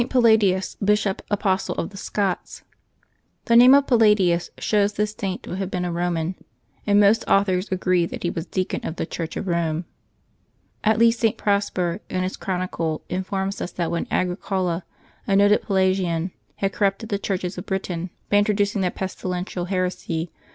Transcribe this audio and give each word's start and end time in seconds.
PALLADIUS, 0.09 0.77
Bishop, 0.83 1.21
Apostle 1.29 1.75
o£ 1.75 1.87
the 1.87 1.95
Scots, 1.95 2.63
^=nHE 3.45 3.55
name 3.55 3.75
of 3.75 3.85
Palladms 3.85 4.49
shows 4.57 4.93
this 4.93 5.13
Saint 5.15 5.43
to 5.43 5.57
have 5.57 5.69
been 5.69 5.85
a 5.85 5.91
^mJ 5.91 5.93
Roman, 5.93 6.35
and 6.87 6.99
most 6.99 7.23
authors 7.27 7.71
agree 7.71 8.07
that 8.07 8.23
he 8.23 8.31
was 8.31 8.47
deacon 8.47 8.81
of 8.83 8.95
the 8.95 9.05
Church 9.05 9.37
of 9.37 9.45
Eome. 9.45 9.83
At 10.83 10.97
least 10.97 11.19
St. 11.19 11.37
Prosper, 11.37 12.01
in 12.09 12.23
his 12.23 12.35
chron 12.35 12.67
icle, 12.67 13.01
informs 13.09 13.61
us 13.61 13.71
that 13.73 13.91
when 13.91 14.07
Agricola, 14.09 14.85
a 15.27 15.35
noted 15.35 15.61
Pelagian, 15.61 16.31
had 16.55 16.73
corrupted 16.73 17.09
the 17.09 17.19
churches 17.19 17.59
of 17.59 17.67
Britain 17.67 18.09
by 18.31 18.37
introducing 18.37 18.81
that 18.81 18.95
pes 18.95 19.13
tilential 19.13 19.67
heresy. 19.67 20.31